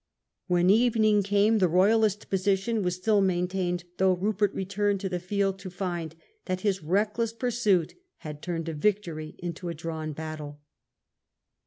When 0.47 0.71
evening 0.71 1.21
came 1.21 1.59
the 1.59 1.67
Royalist 1.67 2.27
position 2.31 2.81
was 2.81 2.95
still 2.95 3.21
maintained, 3.21 3.83
though 3.97 4.15
Rupert 4.15 4.51
returned 4.51 4.99
to 5.01 5.09
the 5.09 5.19
field 5.19 5.59
to 5.59 5.69
find 5.69 6.15
that 6.45 6.61
his 6.61 6.81
reckless 6.81 7.33
pursuit 7.33 7.93
had 8.17 8.41
turned 8.41 8.67
a 8.67 8.73
victory 8.73 9.35
into 9.37 9.69
a 9.69 9.75
drawn 9.75 10.13
battle. 10.13 10.59